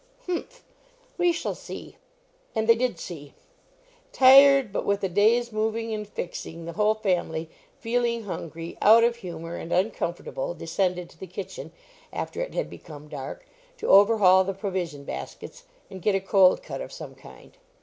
"Humph! 0.25 0.63
We 1.19 1.31
shall 1.31 1.53
see." 1.53 1.95
And 2.55 2.67
they 2.67 2.73
did 2.73 2.97
see. 2.97 3.35
Tired 4.11 4.71
but 4.73 4.83
with 4.83 5.03
a 5.03 5.07
day's 5.07 5.51
moving 5.51 5.93
and 5.93 6.07
fixing, 6.07 6.65
the 6.65 6.73
whole 6.73 6.95
family, 6.95 7.51
feeling 7.77 8.23
hungry, 8.23 8.79
out 8.81 9.03
of 9.03 9.17
humour, 9.17 9.57
and 9.57 9.71
uncomfortable, 9.71 10.55
descended 10.55 11.07
to 11.11 11.19
the 11.19 11.27
kitchen, 11.27 11.71
after 12.11 12.41
it 12.41 12.55
had 12.55 12.67
become 12.67 13.09
dark, 13.09 13.45
to 13.77 13.89
overhaul 13.89 14.43
the 14.43 14.55
provision 14.55 15.03
baskets, 15.03 15.65
and 15.87 16.01
get 16.01 16.15
a 16.15 16.19
cold 16.19 16.63
cut 16.63 16.81
of 16.81 16.91
some 16.91 17.13
kind. 17.13 17.57